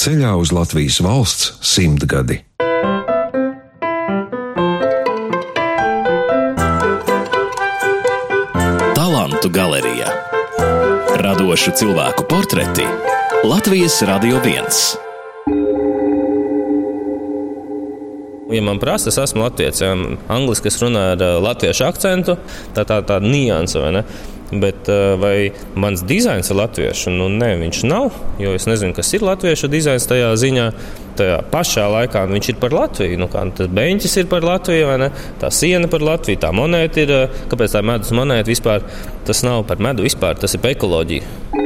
[0.00, 2.38] ceļā uz Latvijas valsts simtgadi.
[8.96, 10.08] Talantu galerijā
[11.20, 12.86] Radošu cilvēku portreti
[13.44, 14.72] Latvijas Radio 1.
[18.56, 19.84] Ja man prasa, es esmu latviečs.
[19.84, 19.92] Ja,
[20.32, 22.40] Angliski es runāju ar latviešu akcentu,
[22.74, 24.06] tā tā tā nianse, vai ne?
[24.50, 27.12] Bet uh, vai mans dizains ir latviešu?
[27.14, 28.10] Nu, nē, viņš nav.
[28.42, 30.66] Jo es nezinu, kas ir latviešu dizains tajā ziņā.
[31.20, 33.18] Tajā pašā laikā viņš ir par Latviju.
[33.20, 35.10] Nu, kā, tas beņķis ir par Latviju, vai ne?
[35.42, 37.14] Tā siena par Latviju, tā monēta ir.
[37.14, 38.86] uh, Kāpēc tā medus monēta vispār?
[39.28, 41.58] Tas nav par medu vispār, tas ir par ekoloģiju.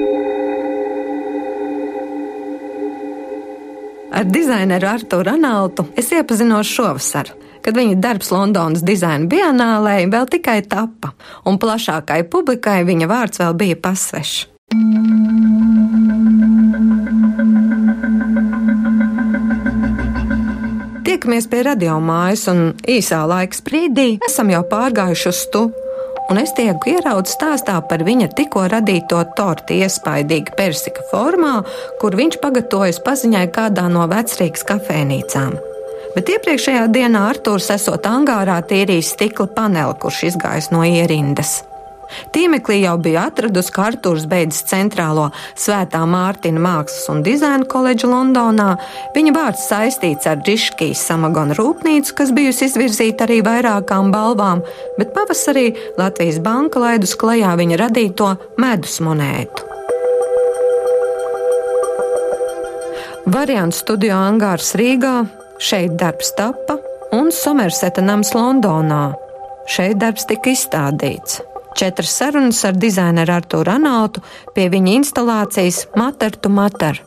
[4.14, 7.32] Ar dizaineru Arthuru Ranaltu es iepazinos šovasar,
[7.64, 11.14] kad viņa darbs Londonas dizaina bienālē vēl tikai tappa,
[11.48, 14.50] un plašākai publikai viņa vārds vēl bija pasvešs.
[21.04, 25.64] Tiekamies pie radiomājas, un īsā laika sprīdī esam jau pārgājuši uz stu.
[26.32, 31.58] Un es tieku ieraudzījis stāstā par viņa tikko radīto torti iespaidīgi persika formā,
[32.00, 35.73] kur viņš pagatavojas paziņai kādā no vecrīgas kafejnīcām.
[36.14, 41.62] Bet iepriekšējā dienā Arthurs esot angārā tīrījis stikla paneli, kurš izgājis no ierindas.
[42.34, 48.74] Tīmeklī jau bija atradusi, ka Arthurs beidzis centrālo Svētā Mārtiņa Mākslas un dizaina koledžu Londonā.
[49.16, 54.64] Viņa vārds saistīts ar Džiškijas samagona rūpnīcu, kas bijusi izvirzīta arī vairākām balvām,
[54.98, 59.70] bet pavasarī Latvijas banka laidus klajā viņa radīto medus monētu.
[63.34, 65.22] Variants studio angārs Rīgā,
[65.64, 66.76] šeit darbs tappa,
[67.16, 69.14] un Somerseta nams Londonā.
[69.70, 71.40] Šeit darbs tika izstādīts.
[71.74, 74.22] Četras sarunas ar dizaineru Artūru Ranautu
[74.54, 77.00] pie viņa instalācijas Matar tu Matar.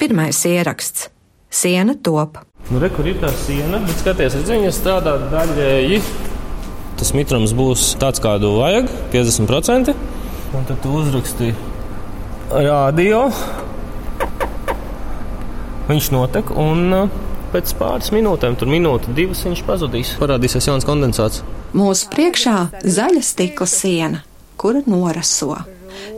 [0.00, 1.10] Pirmais ieraksts-
[1.60, 2.38] Siena top.
[2.70, 6.00] Nu, re, kur ir tā siena, bet skaties, redz, viņa strādā daļēji.
[6.96, 9.94] Tas mitrums būs tāds, kādu vajag, 50%.
[10.54, 11.54] Un tad tu uzraksti
[12.50, 13.30] radio.
[15.90, 17.14] Viņš notek un uh,
[17.50, 20.12] pēc pāris minūtēm, tur minūte, divas viņš pazudīs.
[20.20, 21.42] Parādīsies jauns kondensāts.
[21.74, 22.56] Mūsu priekšā
[22.86, 24.20] zaļa stikla siena,
[24.60, 25.56] kura noraso.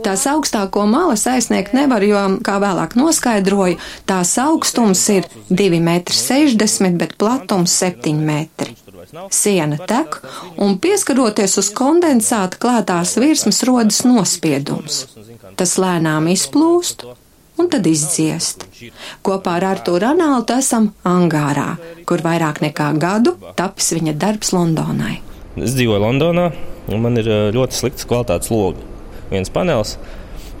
[0.05, 3.79] Tās augstāko malas aizsniegt nevar, jo, kā vēlāk noskaidroju,
[4.09, 8.77] tās augstums ir 2,60 m, bet platums 7 metri.
[9.33, 10.19] Siena tek,
[10.61, 15.03] un pieskaroties uz kondensāta klātās virsmas rodas nospiedums.
[15.57, 17.07] Tas lēnām izplūst
[17.59, 18.65] un tad izdziest.
[19.25, 21.75] Kopā ar Artūru Ranaldu esam angārā,
[22.09, 25.19] kur vairāk nekā gadu tapis viņa darbs Londonai.
[25.59, 26.49] Es dzīvoju Londonā,
[26.89, 28.81] un man ir eh, ļoti slikts kvalitātes logs.
[29.29, 29.95] Viens panelis,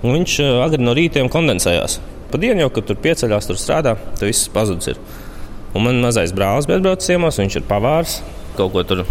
[0.01, 1.99] un viņš eh, agri no rītiem kondensējās.
[2.33, 4.97] Pa dienu jau, kad tur pieceļās, tur strādā, tad viss pazudis.
[5.73, 8.19] Un man mazais brālis bija atbraucis ciemos, viņš ir pavārs,
[8.57, 9.05] kaut ko tur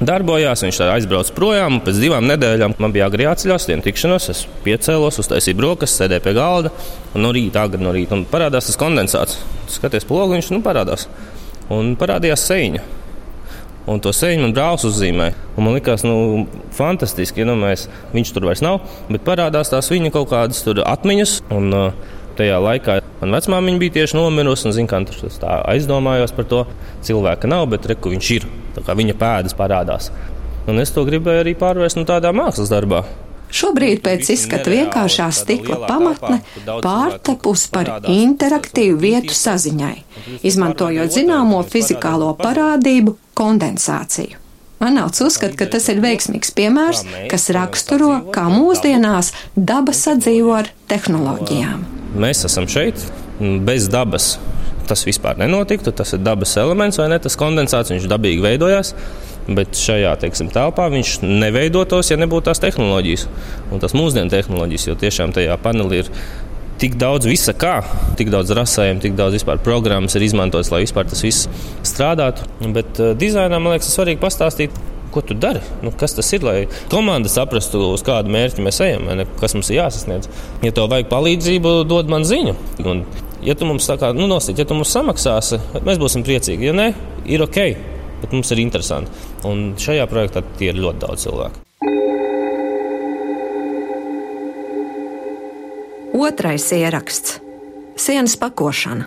[0.00, 0.62] darbojās.
[0.64, 4.28] Viņš aizbrauca projām, un pēc divām nedēļām man bija agri jāceļās, tiem tikšanos.
[4.32, 6.72] Es piecēlos, uztaisīju brokastis, sēdēju pie galda,
[7.14, 9.40] un no rīta, agri no rīta, un parādās tas kondensāts.
[9.72, 11.08] Skaties, pogu viņš nu, parādās.
[11.74, 12.84] Un parādījās sēņa.
[13.88, 15.34] Un to sēņu man brālis uzzīmēja.
[15.56, 16.44] Un man liekas, nu,
[16.76, 21.38] fantastiski, ja nu, mēs, viņš tur vairs nav, bet parādās tās viņa kaut kādas atmiņas.
[21.56, 26.36] Un, uh, tajā laikā man vecmāmiņa bija tieši nomirusi, un zin, kā, tur tā aizdomājos
[26.36, 26.64] par to.
[27.08, 28.48] Cilvēka nav, bet reku viņš ir.
[28.86, 30.10] Viņa pēdas parādās.
[30.68, 33.04] Un es to gribēju arī pārvērst no tādā mākslas darbā.
[33.48, 36.42] Šobrīd pēc izskata vienkāršā stikla pamatne
[36.84, 39.94] pārtapusi par interaktīvu vietu saziņai,
[40.44, 44.44] izmantojot zināmo fizikālo parādību kondensāciju.
[44.78, 47.00] Manauts uzskata, ka tas ir veiksmīgs piemērs,
[47.32, 51.82] kas raksturo, kā mūsdienās daba sadzīvo ar tehnoloģijām.
[52.20, 53.00] Mēs esam šeit
[53.66, 54.36] bez dabas.
[54.88, 55.92] Tas vispār nenotiktu.
[55.92, 57.20] Tas ir dabas elements, vai ne?
[57.22, 58.94] Tas kondensāts viņš dabīgi veidojās.
[59.48, 63.24] Bet šajā teiksim, telpā viņš neveidotos, ja nebūtu tās tehnoloģijas.
[63.72, 66.10] Un tas mūsdienu tehnoloģijas, jo tiešām tajā panelī ir
[66.78, 67.80] tik daudz visa kā,
[68.18, 71.48] tik daudz rasējumu, tik daudz vispār programmas ir izmantotas, lai vispār tas viss
[71.86, 72.46] strādātu.
[72.76, 74.84] Bet uh, dizainā man liekas, svarīgi pastāstīt.
[75.08, 75.62] Ko tu dari?
[75.80, 76.42] Nu, kas tas ir?
[76.44, 80.28] Lai komanda saprastu, uz kādu mērķi mēs ejam, ne, kas mums ir jāsasniedz.
[80.60, 82.52] Ja tev vajag palīdzību, dod man ziņu.
[82.84, 83.00] Un,
[83.42, 86.70] ja tu mums tā kā nu, nosīt, ja tu mums samaksāsi, mēs būsim priecīgi.
[86.70, 86.90] Ja nē,
[87.30, 87.58] ir ok,
[88.22, 89.10] bet mums ir interesanti.
[89.48, 91.64] Un šajā projektā tie ir ļoti daudz cilvēku.
[96.18, 97.38] Otrais ieraksts-
[98.04, 99.04] sienas pakošana.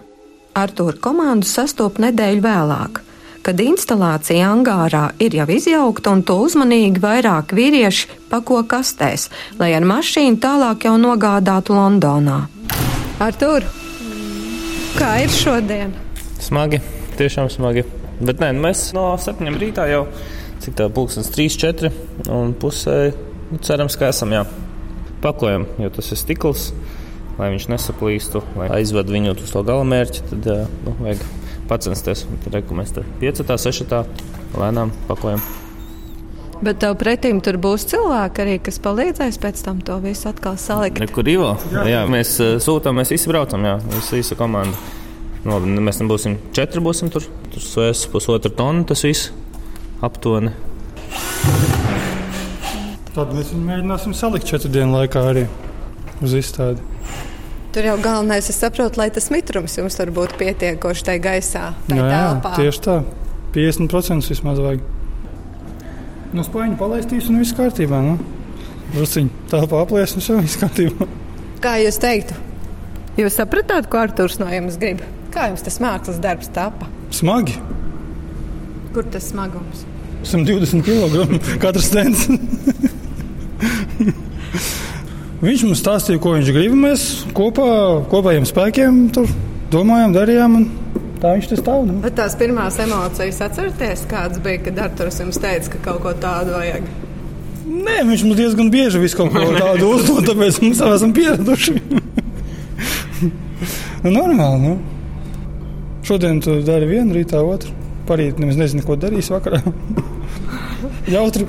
[0.56, 3.00] Artūra komandu sastopa nedēļu vēlāk,
[3.42, 9.30] kad instalācija angārā ir jau izjaukta un to uzmanīgi vairāk vīrieši pako kastēs,
[9.60, 12.48] lai ar mašīnu tālāk jau nogādātu Londonā.
[13.19, 13.63] Artur,
[14.97, 15.93] kā ir šodien?
[16.41, 16.81] Smagi,
[17.19, 17.85] tiešām smagi.
[18.21, 20.05] Bet nē, nu mēs no septiņiem rītā jau
[20.61, 21.91] cik tā pulkstenis 3, 4
[22.33, 22.97] un pusē
[23.51, 24.45] nu, cerams, ka esam jā.
[25.21, 26.71] Pakojam, jo tas ir stikls
[27.41, 30.51] lai viņš nesaplīstu, lai aizved viņu uz to galamērķi, tad
[30.85, 31.23] nu, vajag
[31.71, 32.25] pacensties.
[32.43, 34.03] Tad reku, mēs tur piecetā, sešatā
[34.57, 35.41] lēnām pakojam.
[36.62, 41.02] Bet tev pretīm tur būs cilvēki arī, kas palīdzēs pēc tam to visu atkal salikt.
[41.02, 41.56] Nekur īvo.
[41.74, 41.86] Jā.
[41.90, 44.78] jā, mēs sūtām, mēs visi braucam, jā, visa, visa komanda.
[45.42, 47.25] No, nu, mēs tam būsim četri, būsim tur.
[47.52, 49.31] Tur svēs pusotru tonu tas viss
[50.06, 50.54] aptuveni.
[53.12, 55.48] Tad mēs viņu mēģināsim salikt četru dienu laikā arī
[56.22, 56.86] uz izstādi.
[57.74, 61.68] Tur jau galvenais ir saprot, lai tas mitrums jums tur būtu pietiekoši tajā gaisā.
[61.90, 62.24] Jā, jā,
[62.60, 62.98] tieši tā.
[63.56, 65.00] 50% vismaz vajag.
[66.31, 68.00] Nu, spāņu palaistīs un viss kārtībā.
[68.06, 68.16] Nu.
[68.94, 71.07] Drusciņi tālpā aplies un viss kārtībā.
[71.63, 72.38] Kā jūs teiktu?
[73.19, 75.04] Jūs sapratāt, ko Artūrs no jums grib?
[75.33, 76.88] Kā jums tas mākslas darbs tapa?
[77.12, 77.57] Smagi.
[78.95, 79.83] Kur tas smagums?
[80.28, 82.28] 120 kg katrs stends.
[85.42, 86.75] Viņš mums stāstīja, ko viņš grib.
[86.77, 87.06] Mēs
[87.36, 87.68] kopā,
[88.12, 89.31] kopējiem spēkiem tur
[89.74, 90.57] domājām, darījām.
[91.21, 91.83] Tā viņš tas stāv.
[91.85, 92.00] Nu.
[92.01, 96.56] Bet tās pirmās emocijas atcerieties, kādas bija, kad Arthurs jums teica, ka kaut ko tādu
[96.57, 96.88] vajag.
[97.71, 101.75] Nē, viņš mums diezgan bieži visu kaut ko tādu uzdod, tāpēc mums jau esam pieraduši.
[104.03, 104.59] nu, normāli.
[104.65, 104.73] Nu.
[106.07, 107.77] Šodien tu dari vienu, rītā otru.
[108.09, 109.62] Parīt nemaz nezinu, ko darīs vakarā.
[111.13, 111.45] Jautri.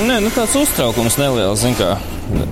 [0.00, 1.62] Nē, nu tāds uztraukums neliels.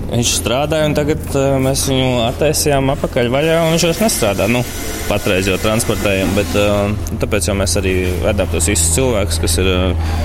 [0.09, 4.47] Viņš strādāja, un tagad uh, mēs viņu attaisījām atpakaļ vaļā, un viņš vairs nestrādā.
[4.51, 4.63] Nu,
[5.07, 7.93] patreiz jau transportējam, bet uh, tāpēc jau mēs arī
[8.23, 10.15] vedam tos visus cilvēkus, kas ir uh,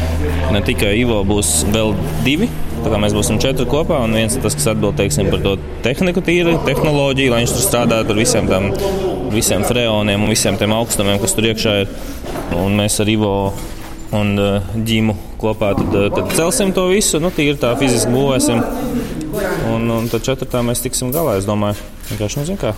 [0.54, 1.94] ne tikai Ivo, būs vēl
[2.26, 2.48] divi.
[2.84, 5.54] Tā kā mēs būsim četri kopā, un viens ir tas, kas atbild teiksim, par to
[5.84, 8.72] tehniku, tīri tehnoloģiju, lai viņš tur strādātu ar visiem tām,
[9.32, 11.94] visiem freoniem un visiem tiem augstumiem, kas tur iekšā ir.
[12.60, 13.32] Un mēs ar Ivo
[14.14, 14.36] un
[14.86, 18.62] ģimu kopā, tad, eh, tad celsim to visu, nu, tīri tā fiziski būvēsim.
[19.70, 21.80] Un, un tad četrtā mēs tiksim galā, es domāju.
[22.10, 22.74] Vienkārši, nu, zin kā.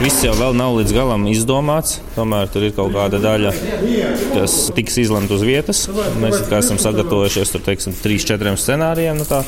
[0.00, 1.98] Viss jau nav līdz galam izdomāts.
[2.14, 3.52] Tomēr tur ir kaut kāda daļa,
[4.34, 5.84] kas tiks izlemta uz vietas.
[6.22, 9.18] Mēs esam sagatavojušies tur, teiksim, trīs, četriem scenārijiem.
[9.20, 9.42] Nu tā.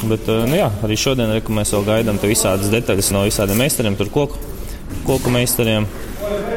[0.00, 3.98] Bet eh, nu jā, arī šodien reku, mēs vēl gaidām visādas detaļas no visādiem meistariem,
[3.98, 4.38] tur koku,
[5.08, 5.88] koku meistariem.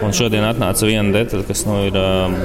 [0.03, 2.35] Un šodien atnāca viena detaļa, kas nu, ir um,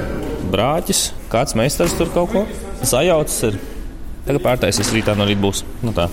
[0.49, 2.45] brāķis, kāds meistars tur kaut ko
[2.87, 3.43] sajaucis.
[3.51, 3.78] Ir.
[4.27, 5.63] Tagad pārtaisīs rītā no rīta būs.
[5.85, 6.09] Nu, tā.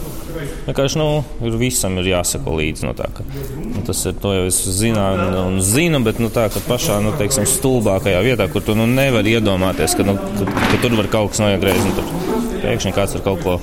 [0.66, 1.06] Vienkārši nu,
[1.46, 2.86] ir visam ir jāsako līdzi.
[2.88, 6.30] Nu, tā, ka, nu, tas ir to jau es zinu un, un zinu, bet nu,
[6.32, 10.80] tā, pašā nu, teiksim, stulbākajā vietā, kur tu nu, nevari iedomāties, ka, nu, ka, ka
[10.82, 11.88] tur var kaut kas noiegriezties.
[11.90, 13.58] Nu, tur pēkšņi kāds ar kaut ko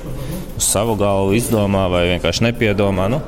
[0.53, 3.09] uz savu galvu izdomā vai vienkārši nepiedomā.
[3.11, 3.23] Nu,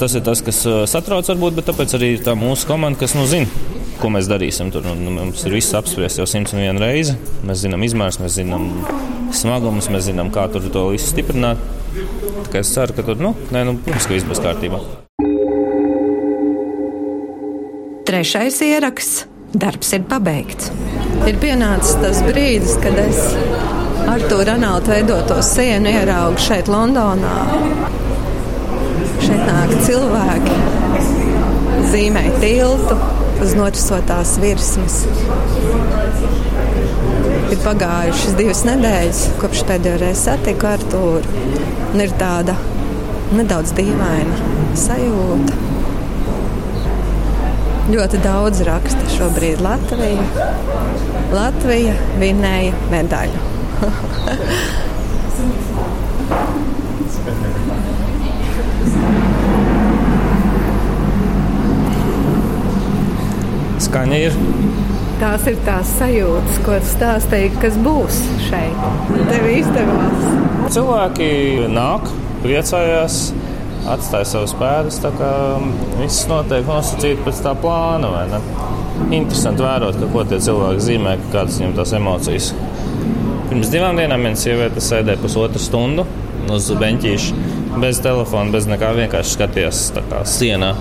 [0.00, 3.26] tas ir tas, kas uh, satrauc varbūt, bet tāpēc arī tā mūsu komanda, kas nu
[3.30, 4.72] zina ko mēs darīsim.
[4.74, 7.16] Tur un, mums ir viss apspriests jau 101 reizi.
[7.46, 8.68] Mēs zinām izmērus, mēs zinām
[9.34, 11.60] smagumus, mēs zinām, kā tur to visu stiprināt.
[12.48, 14.80] Tā es ceru, ka tur nu, nē, nu, protams, ka viss būs kārtībā.
[18.08, 19.26] Trešais ieraksts.
[19.48, 20.68] Darbs ir pabeigts.
[21.24, 23.22] Ir pienācis tas brīdis, kad es
[24.08, 27.32] ar to Ronaldu veidoto sienu ieraugu šeit, Londonā.
[29.24, 30.58] Šeit nāk cilvēki,
[31.92, 32.96] zīmē tiltu,
[33.42, 35.02] uz norisotās virsmas.
[37.48, 41.44] Ir pagājušas divas nedēļas, kopš pēdējo reizi satiku Artūru.
[41.92, 42.54] Un ir tāda
[43.36, 44.36] nedaudz dīvaina
[44.78, 45.54] sajūta.
[47.88, 50.26] Ļoti daudz raksta šobrīd Latvija.
[51.32, 53.38] Latvija vinēja medaļu.
[63.88, 64.36] skaņa ir.
[65.18, 68.82] Tās ir tās sajūtas, ko stāstīja, kas būs šeit.
[69.30, 70.26] Tev izdevās.
[70.74, 71.30] Cilvēki
[71.72, 72.06] nāk,
[72.44, 73.16] priecājās,
[73.88, 75.00] atstāja savus pēdas.
[75.98, 78.12] Viss notiek nosacīti pēc tā plāna.
[79.08, 82.52] Interesanti vērot, ka, ko tie cilvēki zīmē, kādas viņiem tās emocijas.
[83.48, 86.04] Pirms divām dienām viena sieviete sēdēja pusotru stundu
[86.52, 87.42] uz beņķīša,
[87.82, 89.84] bez telefona, bez nekā vienkārši skatījās
[90.36, 90.74] sienā.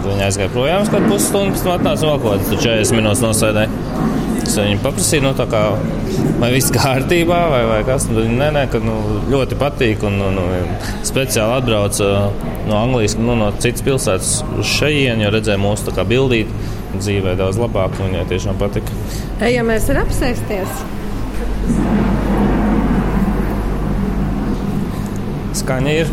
[0.00, 4.08] Viņa aizgāja projām, kad pusstundu pēc tam atnāca vēl kaut kāds 40 minūtes nosēdēja.
[4.40, 5.60] Es viņu paprasīju, nu, kā,
[6.40, 8.08] vai viss kārtībā, vai, vai kas.
[8.10, 8.96] Viņa nē, nē, ka nu,
[9.30, 10.02] ļoti patīk.
[10.08, 10.46] Un, nu,
[11.06, 12.08] speciāli atbrauca
[12.66, 16.68] no Anglijas, nu, no citas pilsētas uz šejienu, jo redzēja mūsu bildīti.
[16.90, 18.96] Dzīvē daudz labāk, un viņai tiešām patika.
[19.46, 20.82] Ejam, mēs varam apsēsties.
[25.60, 26.10] Skaņa ir.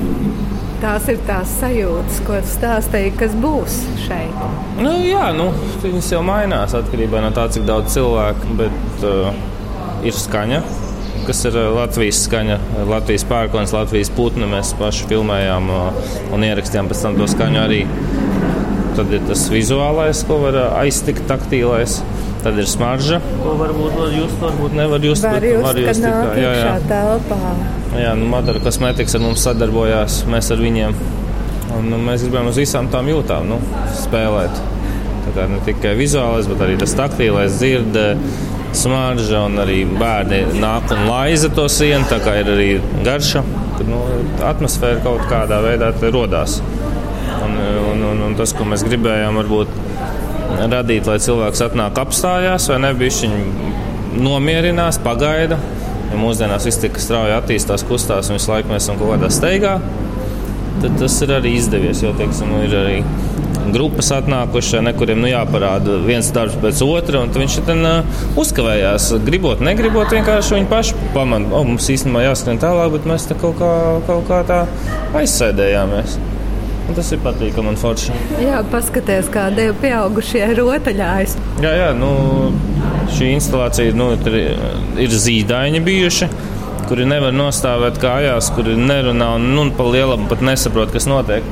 [0.77, 4.41] Tās ir tās sajūtas, ko stāstīja, kas būs šeit.
[4.77, 5.47] Nu, jā, nu,
[5.81, 8.51] viņas jau mainās atkarībā no tā, cik daudz cilvēku.
[8.59, 9.31] Bet uh,
[10.05, 10.59] ir skaņa,
[11.25, 12.59] kas ir uh, Latvijas skaņa,
[12.91, 14.45] Latvijas pērkons, Latvijas putni.
[14.51, 17.81] Mēs paši filmējām uh, un ierakstījām pēc tam to skaņu arī.
[18.99, 22.03] Tad ir tas vizuālais, ko var uh, aiztikt, taktīlais.
[22.43, 25.25] Tad ir smarža, ko varbūt var just, varbūt nevar just.
[25.25, 26.73] Var just, var just tikai, jā, jā.
[26.87, 27.39] telpā.
[27.97, 30.97] Jā, nu, Madara kosmetikas ar mums sadarbojās, mēs ar viņiem.
[31.77, 33.57] Un, nu, mēs gribējām uz visām tām jūtām nu,
[33.97, 34.61] spēlēt.
[35.25, 38.05] Tā kā ne tikai vizuālais, bet arī tas taktīlais, dzirde,
[38.77, 42.05] smarža un arī bērni nāk un laiza to sienu.
[42.11, 42.69] Tā kā ir arī
[43.05, 43.43] garša,
[43.79, 44.03] tad nu,
[44.47, 46.61] atmosfēra kaut kādā veidā radās.
[47.43, 47.59] Un,
[47.91, 49.86] un, un, un tas, ko mēs gribējām, varbūt
[50.71, 53.35] radīt, lai cilvēks atnāk apstājās vai nebišķiņ
[54.23, 55.59] nomierinās, pagaida.
[56.07, 59.73] Ja mūsdienās viss tik strauji attīstās, kustās un visu laiku mēs esam kaut kādā steigā,
[60.81, 62.03] tad tas ir arī izdevies.
[62.05, 63.01] Jo, teiksim, ir arī
[63.73, 69.09] grupas atnākušas, nekuriem nu, jāparāda viens darbs pēc otra, un viņš ten uh, uzkavējās.
[69.27, 73.37] Gribot, negribot, vienkārši viņi paši pamanīja, ka oh, mums īstenībā jāskrien tālāk, bet mēs te
[73.41, 73.73] kaut kā,
[74.07, 74.63] kaut kā tā
[75.19, 76.17] aizsēdējāmies.
[76.87, 78.13] Un tas ir patīkami un forši.
[78.39, 81.35] Jā, paskatieties, kā divi pieaugušie rotaļājas.
[81.63, 82.11] Jā, jā, nu,
[83.15, 84.37] šī instalācija nu, ir,
[85.03, 86.29] ir zīdaiņi bijuši.
[86.87, 91.43] Kuri nevar nostāvēt kājās, kuri nerunā un nu, pa lielam pat nesaprot, kas notiek.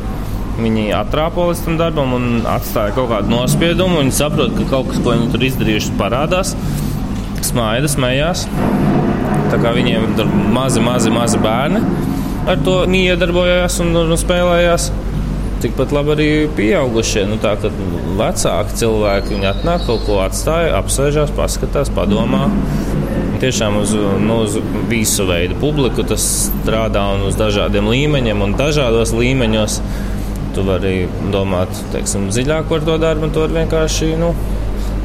[0.56, 4.00] Viņi atrāpo līdz tam darbam un atstāja kaut kādu nospiedumu.
[4.06, 6.56] Viņi saprot, ka kaut kas, ko viņi tur izdarījuši, parādās.
[7.44, 8.48] Smaida, smējās.
[9.51, 11.84] Tā kā viņiem ir mazi, mazi, mazi bērni
[12.46, 14.89] ar to miedarbojās un, un spēlējās
[15.63, 17.25] tikpat labi arī pieaugušie.
[17.29, 17.71] Nu, tā kā
[18.19, 22.47] vecāki cilvēki atnāk, kaut ko atstāja, apsēžās, paskatās, padomā.
[23.41, 23.93] Tiešām uz,
[24.24, 24.57] nu, uz
[24.89, 29.79] visu veidu publiku tas strādā un uz dažādiem līmeņiem un dažādos līmeņos.
[30.55, 30.93] Tu vari
[31.33, 34.31] domāt teiksim, dziļāk par to darbu, un tu vari vienkārši nu,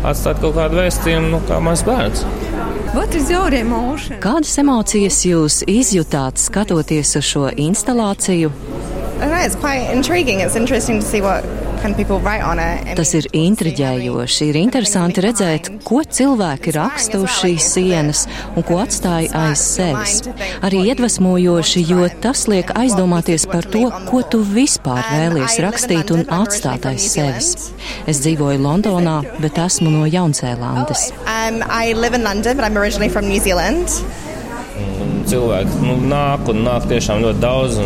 [0.07, 2.23] atstāt kaut kādu vēstījumu, nu, kā mazs bērns.
[4.23, 8.51] Kādas emocijas jūs izjutāt skatoties uz šo instalāciju?
[12.99, 14.49] Tas ir intriģējoši.
[14.51, 18.25] Ir interesanti redzēt, ko cilvēki raksta uz šīs sienas
[18.55, 20.21] un ko atstāja aiz sevis.
[20.67, 26.89] Arī iedvesmojoši, jo tas liek aizdomāties par to, ko tu vispār vēlies rakstīt un atstāt
[26.91, 27.71] aiz sevis.
[28.11, 31.11] Es dzīvoju Londonā, bet esmu no Jaunzēlandes.
[35.31, 37.77] Cilvēki nu, nāk un nāk tiešām ļoti daudz.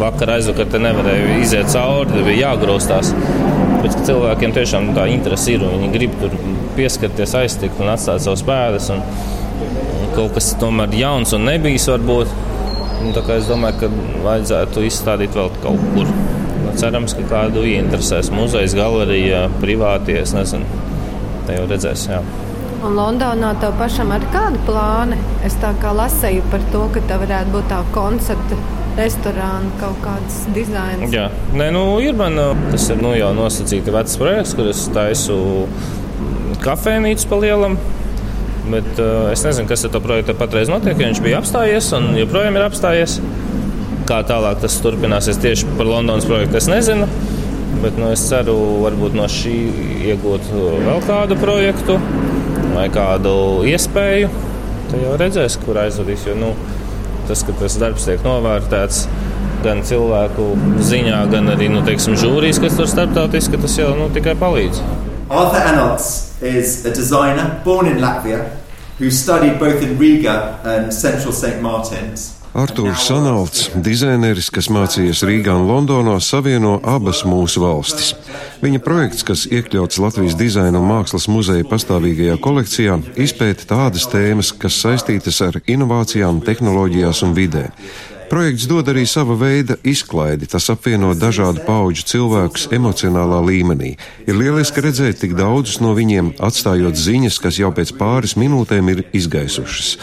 [0.00, 3.14] Vakar aizvakar te nevarēja iziet cauri, bija jāgrūstās.
[3.82, 5.64] Bet cilvēkiem tiešām tā interese ir.
[5.64, 6.36] Viņi grib tur
[6.76, 8.90] pieskarties, aiztikt un atstāt savus pēdas.
[8.92, 9.00] Un,
[10.12, 12.36] kaut kas tomēr jauns un nebijis varbūt.
[13.02, 13.90] Un es domāju, ka
[14.26, 16.12] vajadzētu izstādīt vēl kaut kur.
[16.78, 20.20] Cerams, ka kādu ieinteresēs muzeja, galerija, privātie.
[20.22, 20.84] Es nezinu,
[21.48, 22.08] te jau redzēs.
[22.12, 22.22] Jā.
[22.82, 25.14] Un Londonā tev pašam ir kādi plāni?
[25.46, 28.56] Es tā kā lasīju par to, ka tev varētu būt tā koncepta
[28.98, 31.14] restorāna kaut kāds dizains.
[31.14, 32.40] Jā, Nē, nu, ir man
[32.72, 35.36] tas ir nu, jau nosacīti vecs projekts, kur es taisu
[36.64, 37.78] kafejnīcu pa lielam.
[38.72, 40.98] Bet uh, es nezinu, kas ar to projektu patreiz notiek.
[40.98, 43.20] Viņš bija apstājies un joprojām ir apstājies.
[44.10, 47.06] Kā tālāk tas turpināsies tieši par Londonas projektu, es nezinu.
[47.82, 49.56] Bet nu, es ceru, varbūt no šī
[50.10, 51.98] iegūt vēl kādu projektu
[52.72, 53.34] vai kādu
[53.68, 54.30] iespēju,
[54.90, 56.26] tad jau redzēs, kur aizvadīs.
[56.28, 56.52] Jo, nu,
[57.28, 59.04] tas, ka tas darbs tiek novērtēts
[59.62, 60.48] gan cilvēku
[60.82, 64.82] ziņā, gan arī nu, teiksim, žūrijas, kas tur starptautiski, tas jau nu, tikai palīdz.
[65.32, 68.42] Arthur Enots is a designer born in Latvia
[68.98, 71.62] who studied both in Riga and Central St.
[71.62, 72.41] Martins.
[72.52, 78.10] Arthurs Sanalds, dizaineris, kas mācījies Rīgā un Londonā, savieno abas mūsu valstis.
[78.60, 84.76] Viņa projekts, kas iekļauts Latvijas dizaina un mākslas muzeja pastāvīgajā kolekcijā, izpēta tādas tēmas, kas
[84.84, 87.70] saistītas ar inovācijām, tehnoloģijās un vidē.
[88.32, 90.46] Projekts dod arī sava veida izklaidi.
[90.48, 93.90] Tas apvieno dažādu pauģu cilvēkus emocionālā līmenī.
[94.24, 99.04] Ir lieliski redzēt tik daudzus no viņiem, atstājot ziņas, kas jau pēc pāris minūtēm ir
[99.12, 99.98] izgaisušas.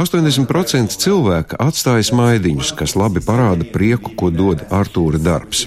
[0.00, 5.66] 80% cilvēka atstāja smaidiņus, kas labi parāda prieku, ko dod Artūra darbs.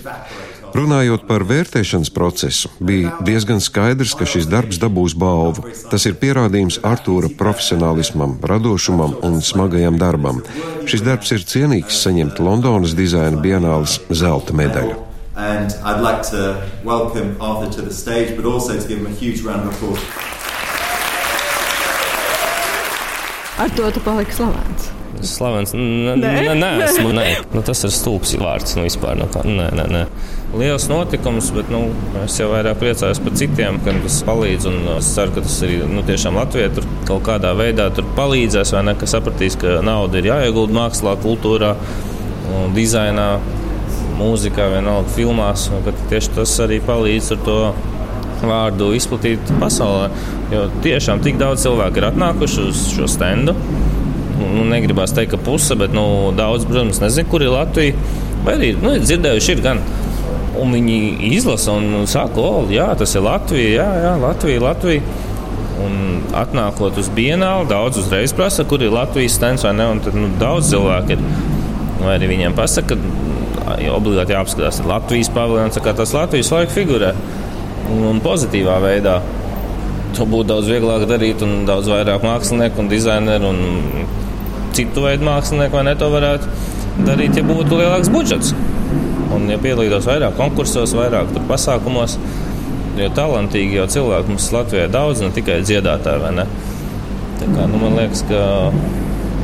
[0.77, 5.63] Runājot par vērtēšanas procesu, bija diezgan skaidrs, ka šis darbs dabūs balvu.
[5.89, 10.43] Tas ir pierādījums Artūra profesionālismam, radošumam un smagajam darbam.
[10.85, 14.99] Šis darbs ir cienīgs saņemt Londonas dizaina bienāles zelta medaļu.
[15.37, 19.15] And I'd like to welcome Arthur to the stage, but also to give him a
[19.17, 20.05] huge round of applause.
[23.57, 24.96] Ar to tu paliki slavens.
[25.25, 25.73] Slavens.
[25.73, 26.15] Nē,
[26.57, 27.11] nē, esmu.
[27.15, 27.25] Nē.
[27.55, 28.75] Nu, tas ir stulbs vārds.
[28.77, 30.03] Nu, vispār, nu, nē, nē, nē.
[30.57, 31.87] Liels notikums, bet nu,
[32.23, 34.69] es jau vairāk priecājos par citiem, kam tas palīdz.
[34.95, 38.95] Es ceru, ka tas arī nu, tiešām Latvijai tur kaut kādā veidā palīdzēs, vai ne?
[38.99, 41.73] Ka sapratīs, ka nauda ir jāiegulda mākslā, kultūrā,
[42.77, 43.27] dizainā,
[44.17, 45.67] mūzikā, vienalga filmās.
[46.11, 47.59] Tieši tas arī palīdz ar to
[48.45, 50.09] vārdu izplatīt pasaulē.
[50.53, 53.55] Jo tiešām tik daudz cilvēku ir atnākuši uz šo stendu
[54.39, 57.95] nu, negribās teikt, ka puse, bet nu, daudz, protams, nezinu, kur ir Latvija.
[58.45, 59.81] Vai arī nu, dzirdējuši, ir gan.
[60.57, 60.97] Un viņi
[61.37, 65.17] izlasa un saka, o, jā, tas ir Latvija, jā, jā Latvija, Latvija.
[65.77, 69.85] Un atnākot uz Bienālu, daudz uzreiz prasa, kur ir Latvijas stends vai ne.
[70.05, 71.25] Tad nu, daudz cilvēku ir.
[71.97, 77.11] Vai arī viņiem pasaka, ka obligāti jāapskatās Latvijas paviljons, kā tas Latvijas laika figūrē.
[77.97, 79.19] Un pozitīvā veidā.
[80.17, 83.59] To būtu daudz vieglāk darīt, un daudz vairāk mākslinieku un dizaineru un
[84.75, 86.51] citu veidu mākslinieki, vai ne to varētu
[87.05, 88.53] darīt, ja būtu lielāks budžets.
[89.35, 92.17] Un, ja piedalītos vairāk konkursos, vairāk pasākumos,
[92.97, 96.47] jo talantīgi jau cilvēki mums Latvijā ir daudz, ne tikai dziedātāji, vai ne?
[97.37, 98.41] Tā kā, nu, man liekas, ka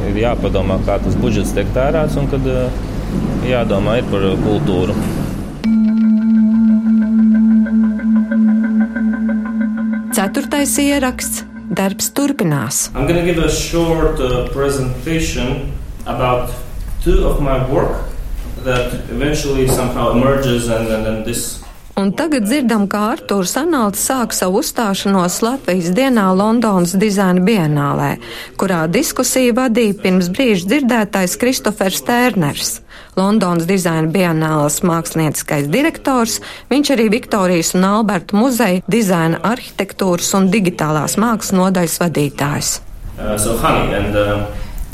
[0.10, 2.82] ir jāpadomā, kā tas budžets tiek tērēts un kad eh,
[3.52, 4.98] jādomā ir par kultūru.
[10.14, 12.90] Ceturtais ieraksts Darbs turpinās.
[13.50, 14.48] Short, uh,
[17.70, 18.14] work
[20.70, 21.64] and, and, and this
[21.94, 28.16] Un tagad dzirdam, kā Artūrs Anāls sāk savu uzstāšanos Latvijas dienā Londonas dizaina bienālē,
[28.58, 32.80] kurā diskusiju vadīja pirms brīža dzirdētais Kristofers Tērners.
[33.18, 36.40] Londonas dizaina bienālas mākslinieckais direktors,
[36.72, 42.72] viņš arī Viktorijas un Alberta muzeja dizaina arhitektūras un digitālās mākslas nodaļas vadītājs.
[43.14, 44.48] Uh, so honey and, uh,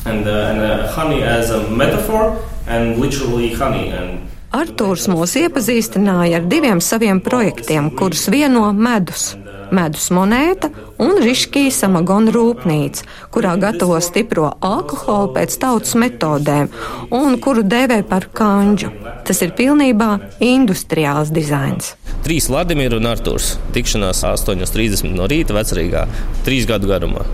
[0.06, 2.36] and, uh, and, uh, honey as a metaphor
[2.68, 9.36] and literally honey and Artūrs mūs iepazīstināja ar diviem saviem projektiem, kurus vieno medus.
[9.76, 16.72] Medus monēta un Riškija samagona rūpnīca, kurā gatavo stipro alkoholu pēc tautas metodēm
[17.16, 18.92] un kuru dēvē par kanģu.
[19.28, 20.12] Tas ir pilnībā
[20.46, 21.94] industriāls dizains.
[22.26, 26.08] Trīs Vladimirs un Artūrs tikšanās 8.30 no rīta vecrīgā,
[26.48, 27.28] trīs gadu garumā.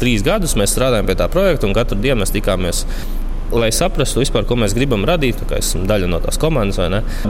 [0.00, 2.84] Trīs gadus mēs strādājam pie tā projekta, un katru dienu mēs tikāmies
[3.54, 6.80] lai saprastu, vispār, ko mēs gribam radīt, kā esam daļa no tās komandas,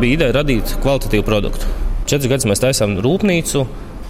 [0.01, 1.69] bija ideja radīt kvalitatīvu produktu.
[2.07, 3.66] Četrus gadus mēs taisām rūpnīcu,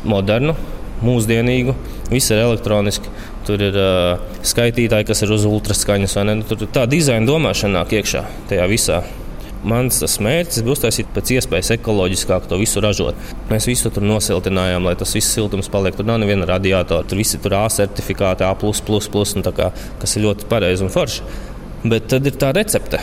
[0.09, 0.57] modernu,
[1.05, 1.75] mūsdienīgu,
[2.11, 3.13] viss ir elektroniski.
[3.47, 6.41] Tur ir uh, skaitītāji, kas ir uz ultraskaņas, vai ne?
[6.41, 9.05] Nu, tur tā dizaina domāšana nāk iekšā tajā visā.
[9.67, 13.19] Mans mērķis būs taisīt pēc iespējas ekoloģiskāk to visu ražot.
[13.51, 15.97] Mēs visu tur nosiltinājām, lai tas viss siltums paliek.
[15.99, 19.71] Tur nav neviena radiatora, tur viss ir A certifikāti, A, kā,
[20.03, 21.27] kas ir ļoti pareizi un forši.
[21.87, 23.01] Bet tad ir tā recepte,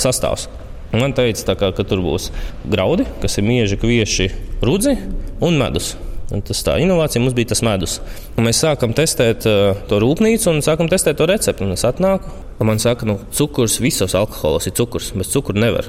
[0.00, 0.48] sastāvs.
[0.96, 2.30] Man teica, kā, ka tur būs
[2.64, 4.30] graudi, kas ir mieži, kvieši,
[4.64, 4.96] rudzi
[5.44, 5.96] un medus.
[6.34, 8.00] Un tas tā inovācija mums bija tas medus.
[8.34, 11.62] Un mēs sākam testēt uh, to rūpnīcu un sākam testēt to recepti.
[11.62, 15.62] Un es atnāku, un man saka, ka nu, cukurs visos alkoholos ir cukurs, bet cukuru
[15.62, 15.86] nevar.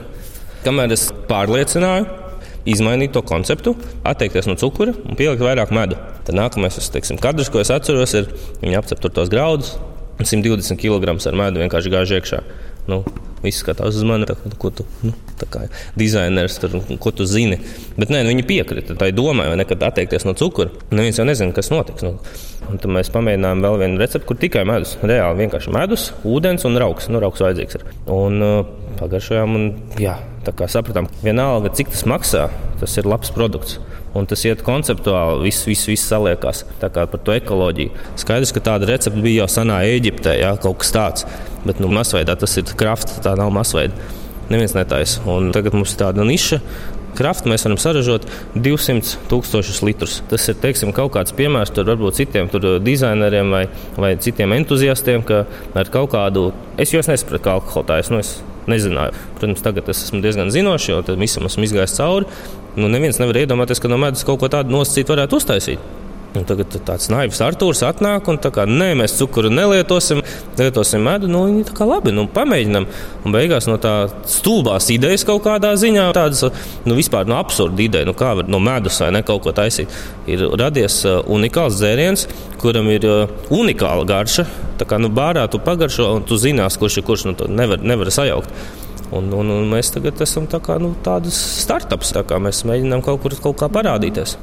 [0.62, 2.06] Kamēr es pārliecināju,
[2.70, 3.74] izmainīt to konceptu,
[4.06, 5.98] atteikties no cukura un pielikt vairāk medu.
[6.28, 8.30] Tad nākamais teiksim, kadrs, ko es atceros, ir
[8.62, 9.74] viņi apcep tos graudus,
[10.22, 12.42] 120 kg ar medu vienkārši gāž iekšā.
[12.88, 13.04] Nu,
[13.44, 15.12] Viss skatās uz mani, tā, ko tu nu,
[15.54, 15.68] kā
[16.00, 17.60] dizainers, tur, ko tu zini.
[17.94, 20.74] Bet nē, nu, viņi piekrita tai domai, vai nekad atteikties no cukura.
[20.90, 22.06] Neviens jau nezina, kas notiks.
[22.06, 22.16] Nu.
[22.68, 24.96] Un tad mēs pamēģinājām vēl vienu recepti, kur tikai medus.
[25.06, 27.12] Reāli vienkārši medus, ūdens un rauks.
[27.14, 27.86] Nu, rauks vajadzīgs ir.
[28.12, 29.70] Un uh, pagaršojām, un
[30.02, 32.48] jā, tā kā sapratām, vienalga, cik tas maksā,
[32.82, 33.78] tas ir labs produkts
[34.16, 36.64] un tas iet konceptuāli, viss, viss, viss saliekās.
[36.82, 37.92] Tā kā par to ekoloģiju.
[38.20, 41.28] Skaidrs, ka tāda recepte bija jau senā Eģiptē, jā, kaut kas tāds.
[41.66, 43.96] Bet nu, masveidā tas ir krafts, tā nav masveida.
[44.48, 45.24] Neviens netaisa.
[45.28, 46.62] Un tagad mums ir tāda niša,
[47.18, 50.20] kraftu mēs varam saražot 200 tūkstošus litrus.
[50.32, 53.64] Tas ir teiksim, kaut kāds piemērs tur varbūt citiem tur, dizaineriem vai,
[53.98, 55.44] vai citiem entuziastiem, ka
[55.78, 58.38] ar kaut kādu, es jau nesapratu, kā alkohola tā es, nu, es
[58.70, 59.16] nezināju.
[59.38, 62.30] Protams, tagad es esmu diezgan zinošs, jo tam visam esmu izgājis cauri.
[62.78, 65.96] Nu, neviens nevar iedomāties, ka no medus kaut ko tādu nosacīt varētu uztaisīt.
[66.38, 70.22] Un tagad tāds naivs Arthurs atnāk un tā kā nē, mēs cukuru nelietosim.
[70.58, 72.86] gatavosim medu, nu, viņi tā kā labi, nu, pamēģinam.
[73.26, 73.96] Un beigās no tā
[74.30, 76.44] stulbās idejas kaut kādā ziņā, tādas,
[76.86, 79.94] nu, vispār no absurda ideja, nu, kā var no medus vai ne kaut ko taisīt,
[80.30, 82.28] ir radies uh, unikāls dzēriens,
[82.62, 84.46] kuram ir uh, unikāla garša.
[84.78, 88.14] Tā kā, nu, bārā tu pagaršo, un tu zinās, kurš ir kurš, nu, nevar, nevar
[88.14, 88.86] sajaukt.
[89.16, 93.04] Un, un, un mēs tagad esam tā kā, nu, tādas startups, tā kā mēs mēģinām
[93.06, 94.36] kaut kur kaut kā parādīties.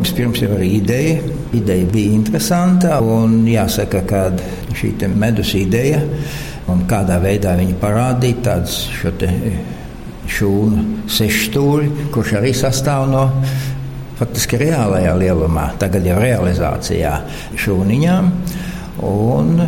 [0.00, 1.18] Vispirms jau arī ideja.
[1.56, 3.00] Ideja bija interesanta.
[3.50, 4.22] Jāsaka, ka
[4.78, 6.00] šī medus ideja
[6.70, 9.12] un kādā veidā viņa parādīja tādu šo
[10.30, 13.24] šūnu sešstūri, kurš arī sastāv no
[14.20, 17.16] faktiski reālajā lielumā, tagad jau realizācijā
[17.58, 18.28] šūniņām.
[19.10, 19.64] Un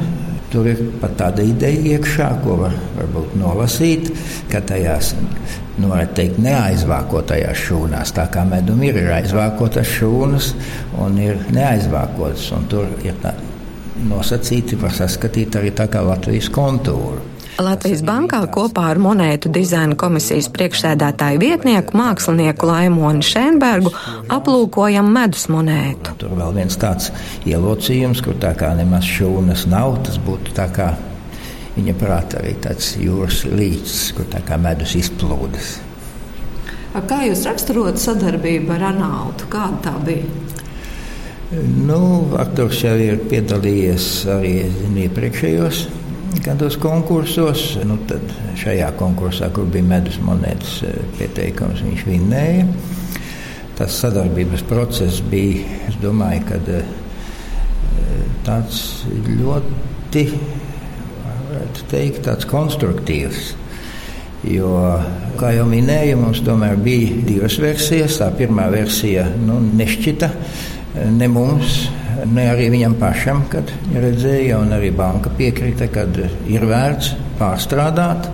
[0.52, 4.10] Tur ir pat tāda ideja iekšā, ko var varbūt nolasīt,
[4.52, 5.14] ka tajās,
[5.78, 10.50] nu, varētu teikt, neaizvākotajās šūnās, tā kā medum ir, ir aizvākotas šūnas
[11.00, 13.32] un ir neaizvākotas, un tur ir tā
[14.08, 17.22] nosacīti, var saskatīt arī tā kā Latvijas kontūru.
[17.62, 23.92] Latvijas bankā kopā ar monētu dizaina komisijas priekšsēdētāju vietnieku mākslinieku Laimoni Šēnbergu
[24.32, 26.16] aplūkojam medus monētu.
[26.20, 27.12] Tur vēl viens tāds
[27.48, 30.90] ielocījums, kur tā kā nemaz šūnas nav, tas būtu tā kā
[31.76, 35.76] viņa prātā arī tāds jūras līķis, kur tā kā medus izplūdes.
[37.08, 39.48] Kā jūs raksturot sadarbību ar Arnautu?
[39.52, 40.26] Kāda tā bija?
[41.86, 42.02] Nu,
[42.40, 44.54] Arktūrs jau ir piedalījies arī
[45.06, 45.82] iepriekšējos
[46.44, 47.64] kādos konkursos.
[47.88, 48.24] Nu, tad
[48.60, 52.66] šajā konkursā, kur bija medus monētas eh, pieteikums, viņš vinnēja.
[53.78, 56.84] Tas sadarbības process bija, es domāju, kad, eh,
[58.46, 60.26] tāds ļoti,
[61.52, 63.52] varētu teikt, tāds konstruktīvs.
[64.50, 64.72] Jo,
[65.38, 68.18] kā jau minēju, mums tomēr bija divas versijas.
[68.18, 70.30] Tā pirmā versija nu, nešķita
[70.94, 71.86] ne mums,
[72.28, 76.06] ne arī viņam pašam, kad redzēja, un arī banka piekrita, ka
[76.50, 78.28] ir vērts pārstrādāt.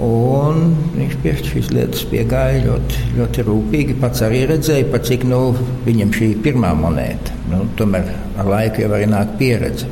[0.00, 3.96] Un viņš pie šīs lietas piegāja ļoti, ļoti rūpīgi.
[4.00, 5.40] Pats arī redzēja, pa cik nu,
[5.84, 7.34] viņam šī ir pirmā monēta.
[7.50, 9.90] Nu, tomēr ar laiku jau arī nāk pieredze.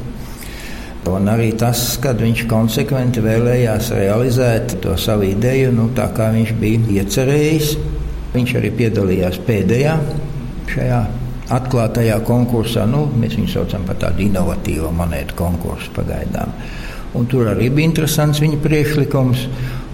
[1.09, 6.57] Un arī tas, kad viņš konsekventi vēlējās realizēt to savu ideju, nu, tā kā viņš
[6.61, 7.77] bija iecerējis.
[8.35, 9.95] Viņš arī piedalījās pēdējā
[10.69, 11.01] šajā
[11.55, 12.85] atklātajā konkursā.
[12.89, 16.53] Nu, mēs viņu saucam par tādu inovatīvu monētu konkursu pagaidām.
[17.17, 19.47] Un tur arī bija interesants viņa priekšlikums.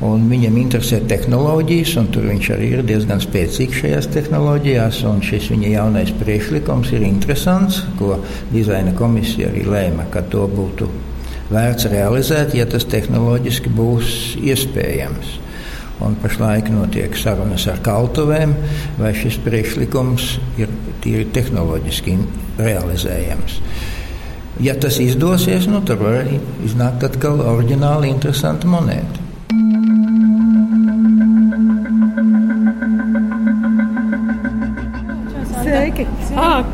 [0.05, 4.99] Viņam interesē tehnoloģijas, un viņš arī ir diezgan spēcīgs šajās tehnoloģijās.
[5.25, 8.19] Šis viņa jaunais priekšlikums ir interesants, ko
[8.51, 10.91] dizaina komisija arī lēma, ka to būtu
[11.55, 14.13] vērts realizēt, ja tas tehnoloģiski būs
[14.43, 15.39] iespējams.
[16.03, 18.55] Un pašlaik notiek sarunas ar kaltuvēm,
[18.99, 20.73] vai šis priekšlikums ir
[21.05, 22.17] tīri tehnoloģiski
[22.59, 23.61] realizējams.
[24.63, 26.27] Ja tas izdosies, nu, tad var
[26.67, 29.24] iznākt atkal oriģināli interesanta monēta.
[35.95, 36.07] Sveiki!
[36.37, 36.65] Ah,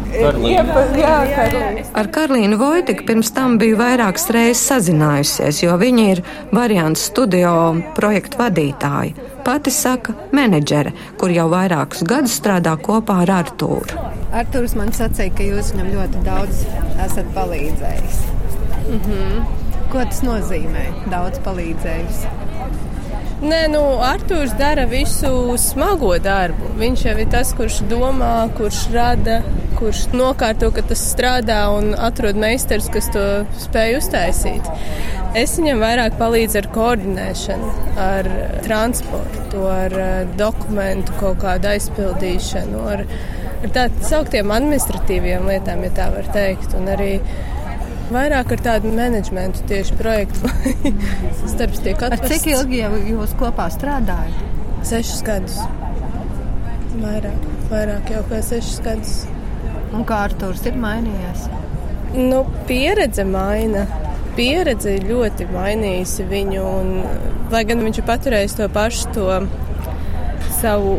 [1.94, 6.22] Ar Karlīnu Vojtiku pirms tam biju vairākas reizes sazinājusies, jo viņa ir
[6.56, 7.52] variants studio
[7.96, 9.28] projektu vadītāja.
[9.44, 14.08] Pati saka, menedžere, kur jau vairākus gadus strādā kopā ar Artūru.
[14.40, 16.64] Artūrs man sacīja, ka jūs viņam ļoti daudz
[17.04, 18.22] esat palīdzējis.
[18.88, 19.44] Mm -hmm.
[19.90, 20.86] Ko tas nozīmē?
[21.10, 22.24] Daudz palīdzējis.
[23.40, 26.74] Nē, nu, Arthurs dara visu smago darbu.
[26.76, 29.38] Viņš jau ir tas, kurš domā, kurš rada,
[29.78, 33.22] kurš nokārto, ka tas strādā un atrod meistars, kas to
[33.62, 34.68] spēj uztaisīt.
[35.40, 37.70] Es viņam vairāk palīdzu ar koordinēšanu,
[38.04, 38.28] ar
[38.66, 43.06] transportu, ar eh, dokumentu kaut kādu aizpildīšanu, ar,
[43.62, 46.76] ar tādiem sauktiem administratīviem lietām, ja tā var teikt.
[46.76, 47.14] Un arī
[48.10, 50.48] Vairāk ar tādu menedžmentu tieši projektu.
[51.52, 52.32] Starps tiek atrasts.
[52.32, 54.40] Cik ilgi jau jūs kopā strādājat?
[54.88, 55.60] Sešus gadus.
[56.98, 59.14] Vairāk, vairāk jau kā sešus gadus.
[59.94, 61.46] Un kā Artūrs ir mainījies?
[62.16, 63.86] Nu, pieredze maina.
[64.34, 66.66] Pieredze ļoti mainījusi viņu.
[66.66, 66.92] Un,
[67.54, 69.28] lai gan viņš ir paturējis to pašu, to
[70.58, 70.98] savu.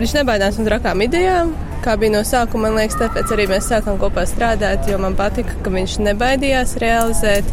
[0.00, 2.68] Viņš nebaidās no trakām idejām, kā bija no sākuma.
[2.68, 7.48] Man liekas, tāpēc arī mēs sākām kopā strādāt, jo man patika, ka viņš nebaidījās realizēt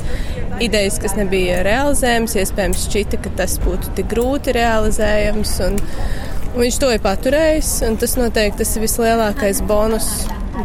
[0.63, 2.37] idejas, kas nebija realizējamas.
[2.41, 5.55] Iespējams, šķita, ka tas būtu tik grūti realizējams.
[5.67, 5.79] Un,
[6.53, 10.09] un viņš to ir paturējis, un tas noteikti tas ir vislielākais bonus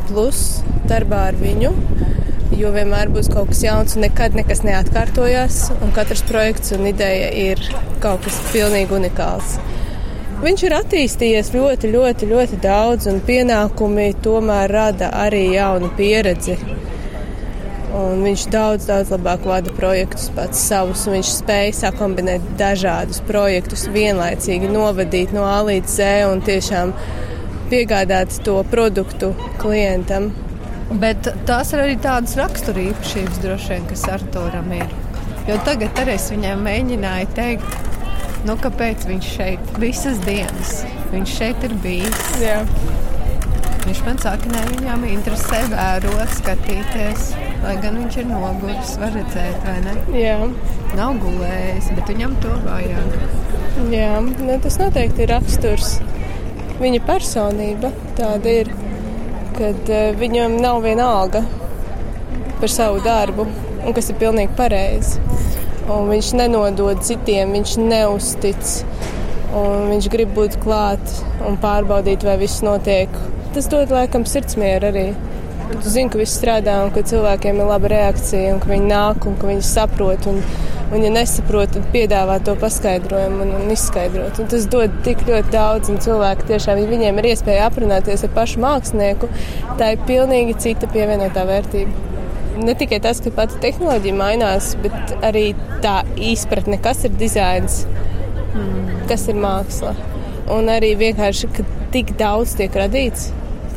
[0.08, 0.44] plus
[0.90, 1.72] darbā ar viņu.
[2.54, 5.62] Jo vienmēr būs kaut kas jauns, un nekad nekas neatkārtojas.
[5.82, 7.62] Un katrs projekts un ideja ir
[8.04, 9.56] kaut kas pilnīgi unikāls.
[10.44, 16.58] Viņš ir attīstījies ļoti, ļoti, ļoti daudz, un pienākumi tomēr rada arī jaunu pieredzi.
[17.96, 21.06] Un viņš daudz, daudz labāk vada projektus pats savus.
[21.08, 26.92] Viņš spēja sakombinēt dažādus projektus vienlaicīgi, novadīt no A līdz Z un tiešām
[27.72, 30.28] piegādāt to produktu klientam.
[30.92, 34.92] Bet tās ir arī tādas raksturīpašības, droši vien, kas Arturam ir.
[35.48, 37.93] Jo tagad arī es viņam mēģināju teikt,
[38.48, 40.82] nu, kāpēc viņš šeit visas dienas.
[41.12, 42.22] Viņš šeit ir bijis.
[42.42, 42.60] Jā.
[43.84, 47.32] Viņš man saka, ka viņam interesē vērot, skatīties.
[47.64, 49.96] Lai gan viņš ir noguris, var redzēt, vai ne?
[50.16, 50.38] Jā.
[50.96, 53.18] Nav gulējis, bet viņam to vajag.
[53.92, 55.98] Jā, nu, tas noteikti ir raksturs.
[56.80, 58.72] Viņa personība tāda ir,
[59.58, 61.44] kad uh, viņam nav viena alga
[62.60, 63.44] par savu darbu,
[63.84, 65.20] un kas ir pilnīgi pareizi.
[65.84, 68.60] Un viņš nenodod citiem, viņš neustic,
[69.52, 73.12] un viņš grib būt klāt un pārbaudīt, vai viss notiek.
[73.54, 75.08] Tas dod laikam sirdsmieru arī.
[75.74, 79.28] Tu zini, ka viss strādā un ka cilvēkiem ir laba reakcija, un ka viņi nāk
[79.28, 80.30] un ka viņi saprot.
[80.32, 80.40] Un,
[80.92, 84.36] Un, ja nesaprot, tad piedāvā to paskaidrojumu un, un izskaidrot.
[84.38, 88.62] Un tas dod tik ļoti daudz, un cilvēki tiešām, viņiem ir iespēja aprunāties ar pašu
[88.62, 89.30] mākslinieku,
[89.80, 92.13] tā ir pilnīgi cita pievienotā vērtība.
[92.54, 95.46] Ne tikai tas, ka pati tehnoloģija mainās, bet arī
[95.82, 96.00] tā
[96.32, 97.80] izpratne, kas ir dizains,
[98.54, 99.06] mm.
[99.10, 99.94] kas ir māksla.
[100.54, 101.64] Un arī vienkārši, ka
[101.94, 103.30] tik daudz tiek radīts,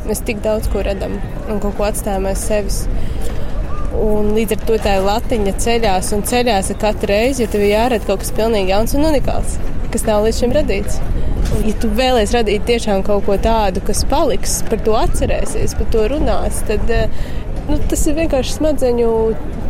[0.07, 1.17] mēs tik daudz ko radām
[1.51, 2.83] un ko atstājam aiz sevis.
[3.97, 8.21] Un līdz ar to tā latiņa ceļās un ceļās katru reizi, jo tev jārada kaut
[8.21, 9.55] kas pilnīgi jauns un unikāls,
[9.93, 10.99] kas nav līdz šim radīts.
[11.47, 15.89] Un, ja tu vēlēsies radīt tiešām kaut ko tādu, kas paliks, par to atcerēsies, par
[15.95, 16.91] to runās, tad
[17.67, 19.09] nu, tas ir vienkārši smadzeņu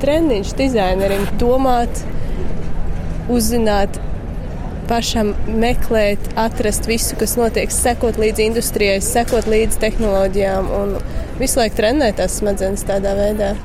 [0.04, 1.26] treniņš dizainerim.
[1.42, 2.04] Domāt,
[3.34, 4.00] uzzināt,
[4.88, 10.94] pašam meklēt, atrast visu, kas notiek, sekot līdzi industrijai, sekot līdzi tehnoloģijām un
[11.42, 13.56] visu laiku trenēt tās smadzenes tādā veidā.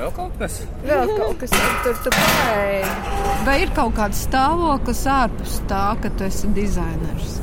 [0.00, 0.62] Vēl kaut kas?
[0.86, 1.52] Vēl kaut kas
[1.84, 2.94] tur tur pēdi.
[3.44, 7.36] Vai ir kaut kāds stāvoklis ārpus tā, ka tu esi dizainers?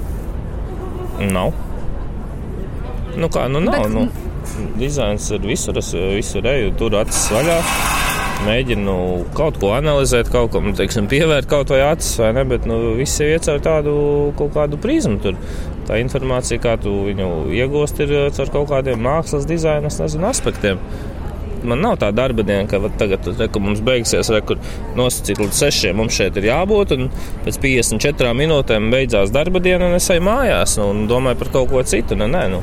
[1.21, 1.53] Nav.
[3.17, 3.81] Nu kā, nu nav.
[3.81, 3.93] Bet-
[4.57, 7.57] Nu, dizains ir visur, es visur eju, tur acis vaļā.
[8.45, 8.93] Mēģinu
[9.35, 13.19] kaut ko analizēt, kaut ko teiksim, pievērt kaut vai acis, vai ne, bet nu, viss
[13.25, 13.95] ir caur tādu
[14.37, 15.17] kaut kādu prizmu.
[15.23, 15.35] Tur.
[15.87, 17.27] Tā informācija, kā tu viņu
[17.57, 20.79] iegūsti, ir eh, caur kaut kādiem mākslas dizaina aspektiem.
[21.67, 24.29] Man nav tā darba diena, ka tagad, re, ka mums beigsies,
[24.95, 25.95] nosacīt līdz sešiem.
[25.97, 27.09] Mums šeit ir jābūt, un
[27.43, 31.71] pēc 54 minūtēm beidzās darba diena, un es eju mājās nu, un domāju par kaut
[31.73, 32.15] ko citu.
[32.19, 32.61] Nē, nē, nu,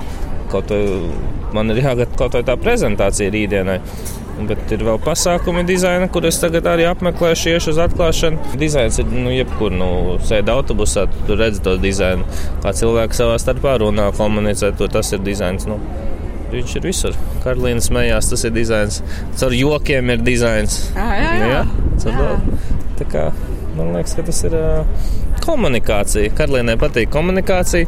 [0.54, 0.82] kaut vai,
[1.56, 3.80] man ir jāgatavo kaut vai tā prezentācija rītdienai.
[4.34, 8.56] Bet ir vēl pasākumi dizaina, kur es tagad arī apmeklēšu, iešu uz atklāšanu.
[8.58, 9.88] Dizains ir nu, jebkur, nu,
[10.26, 12.26] sēdi autobusā, tu redzi to dizainu.
[12.64, 15.68] Kā cilvēki savā starpā runā, komunicē, to tas ir dizains.
[15.70, 15.78] Nu.
[16.50, 17.18] Viņš ir visur.
[17.46, 19.00] Karolīna smējās, tas ir dizains.
[19.38, 20.80] Caur jokiem ir dizains.
[20.94, 21.52] Jā, jā, jā.
[21.54, 21.62] jā,
[22.02, 22.58] caur to.
[22.98, 23.24] Tā kā,
[23.78, 24.66] man liekas, ka tas ir ā,
[25.46, 26.34] komunikācija.
[26.38, 27.86] Karolīnai patīk komunikācija,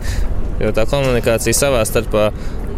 [0.62, 2.30] jo tā komunikācija savā starpā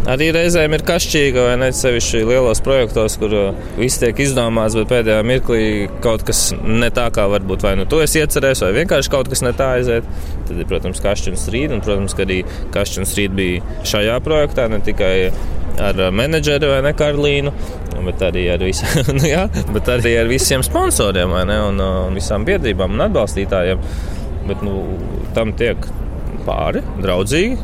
[0.08, 3.44] arī reizēm ir kašķīga, vai ne sevišķi lielos projektos, kur ā,
[3.78, 5.62] viss tiek izdomāts, bet pēdējā mirklī
[6.04, 9.44] kaut kas ne tā kā varbūt vai nu to es iecerēju, vai vienkārši kaut kas
[9.44, 10.08] ne tā aiziet.
[10.48, 12.40] Tad ir, protams, kašķi un strīdi, un, protams, ka arī
[12.74, 15.14] kašķi un strīdi bija šajā projektā, ne tikai
[15.78, 17.52] ar menedžeri vai ne Karolīnu,
[18.06, 18.80] bet arī ar, vis,
[19.18, 23.84] nu, jā, bet arī ar visiem sponsoriem ne, un, un visām biedrībām un atbalstītājiem.
[24.48, 24.80] Bet nu,
[25.36, 25.84] tam tiek
[26.46, 27.56] pāri, draudzīgi,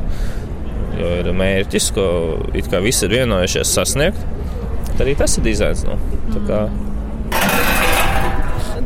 [1.01, 2.09] jo ir mērķis, ko
[2.57, 4.27] it kā visi ir vienojušies sasniegt.
[4.95, 5.87] Tad arī tas ir dizains.
[5.89, 5.99] Nu.
[6.49, 6.67] Kā,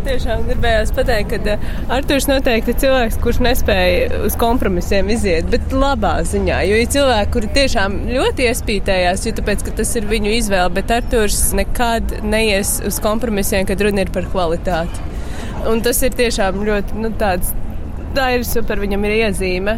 [0.09, 1.66] tiešām gribējās pateikt, ka uh,
[1.98, 6.62] Arthurs noteikti ir cilvēks, kurš nespēja uz kompromisiem iziet, bet labā ziņā.
[6.68, 11.42] Jo ir cilvēki, kuri tiešām ļoti iespītējās, jo tāpēc, tas ir viņu izvēle, bet Arthurs
[11.59, 15.07] nekad neies uz kompromisiem, kad runa ir par kvalitāti.
[15.68, 17.53] Un tas ir tiešām ļoti nu, tāds.
[18.16, 19.75] Tā ir super, viņam ir iezīme,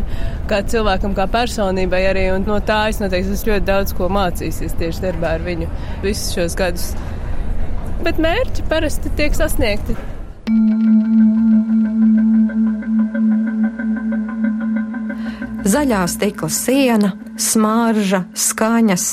[0.51, 2.27] kā cilvēkam, kā personībai arī.
[2.45, 5.69] No tā es noteikti esmu ļoti daudz ko mācījusies tieši darbā ar viņu
[6.05, 6.93] visus šos gadus.
[8.05, 9.99] Bet mērķi parasti tiek sasniegti.
[15.71, 19.05] Zaļā stikla siena, smarža, skaņas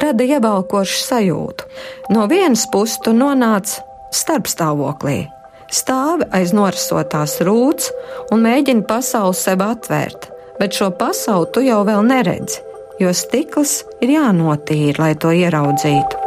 [0.00, 1.66] rada iebalkošu sajūtu.
[2.14, 3.80] No vienas puses tu nonāc
[4.14, 5.24] starpstāvoklī,
[5.74, 7.90] stāvi aiz norisotās rūts
[8.34, 10.28] un mēģini pasauli sev atvērt,
[10.60, 12.60] bet šo pasauli tu jau vēl neredzi,
[13.00, 16.26] jo stikls ir jānotīra, lai to ieraudzītu.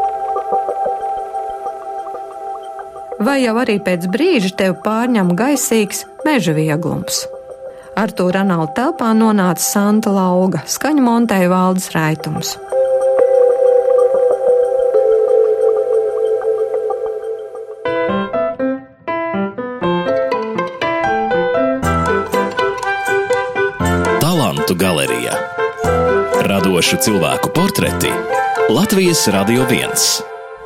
[3.23, 7.23] Vai jau arī pēc brīža tev pārņem gaisīgs meža vieglums?
[7.95, 12.56] Ar to Ranalda telpā nonāca Santa Lauga, skaņu montēja valdes raitums.
[24.74, 25.34] Talantu galerija.
[26.46, 28.10] Radošu cilvēku portreti
[28.70, 29.90] Latvijas Radio 1.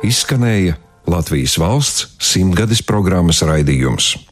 [0.02, 4.27] Izskanēja Latvijas valsts simtgades programmas raidījums.